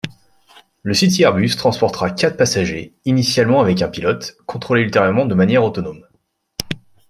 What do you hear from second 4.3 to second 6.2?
contrôlé ultérieurement de manière autonome.